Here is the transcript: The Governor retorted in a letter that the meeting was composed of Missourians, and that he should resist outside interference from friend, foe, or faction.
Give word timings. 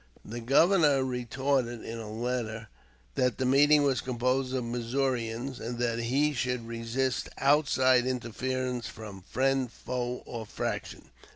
The 0.25 0.39
Governor 0.39 1.03
retorted 1.05 1.83
in 1.85 1.99
a 1.99 2.09
letter 2.11 2.69
that 3.13 3.37
the 3.37 3.45
meeting 3.45 3.83
was 3.83 4.01
composed 4.01 4.51
of 4.55 4.63
Missourians, 4.63 5.59
and 5.59 5.77
that 5.77 5.99
he 5.99 6.33
should 6.33 6.65
resist 6.67 7.29
outside 7.37 8.07
interference 8.07 8.87
from 8.87 9.21
friend, 9.21 9.71
foe, 9.71 10.23
or 10.25 10.47
faction. 10.47 11.11